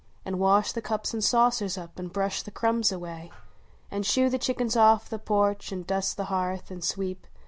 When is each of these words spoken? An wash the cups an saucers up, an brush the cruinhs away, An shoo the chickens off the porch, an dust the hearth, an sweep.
An 0.25 0.39
wash 0.39 0.71
the 0.71 0.81
cups 0.81 1.13
an 1.13 1.21
saucers 1.21 1.77
up, 1.77 1.99
an 1.99 2.07
brush 2.07 2.41
the 2.41 2.49
cruinhs 2.49 2.91
away, 2.91 3.29
An 3.91 4.01
shoo 4.01 4.31
the 4.31 4.39
chickens 4.39 4.75
off 4.75 5.07
the 5.07 5.19
porch, 5.19 5.71
an 5.71 5.83
dust 5.83 6.17
the 6.17 6.25
hearth, 6.25 6.71
an 6.71 6.81
sweep. 6.81 7.27